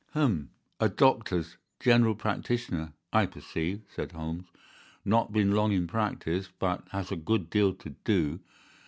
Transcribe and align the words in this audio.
"Hum! 0.15 0.49
A 0.79 0.89
doctor's—general 0.89 2.15
practitioner, 2.15 2.93
I 3.13 3.27
perceive," 3.27 3.83
said 3.95 4.13
Holmes. 4.13 4.45
"Not 5.05 5.31
been 5.31 5.51
long 5.51 5.71
in 5.73 5.85
practice, 5.85 6.49
but 6.57 6.87
has 6.89 7.09
had 7.09 7.19
a 7.19 7.21
good 7.21 7.51
deal 7.51 7.71
to 7.75 7.91
do. 8.03 8.39